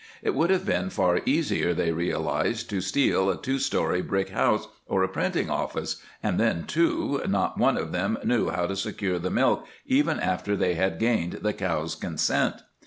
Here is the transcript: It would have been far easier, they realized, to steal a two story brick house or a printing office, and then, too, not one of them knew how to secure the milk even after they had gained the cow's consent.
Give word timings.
It 0.23 0.33
would 0.33 0.49
have 0.49 0.65
been 0.65 0.89
far 0.89 1.21
easier, 1.27 1.75
they 1.75 1.91
realized, 1.91 2.71
to 2.71 2.81
steal 2.81 3.29
a 3.29 3.39
two 3.39 3.59
story 3.59 4.01
brick 4.01 4.29
house 4.29 4.67
or 4.87 5.03
a 5.03 5.07
printing 5.07 5.51
office, 5.51 5.97
and 6.23 6.39
then, 6.39 6.63
too, 6.63 7.21
not 7.27 7.59
one 7.59 7.77
of 7.77 7.91
them 7.91 8.17
knew 8.23 8.49
how 8.49 8.65
to 8.65 8.75
secure 8.75 9.19
the 9.19 9.29
milk 9.29 9.67
even 9.85 10.19
after 10.19 10.55
they 10.55 10.73
had 10.73 10.97
gained 10.97 11.33
the 11.43 11.53
cow's 11.53 11.93
consent. 11.93 12.63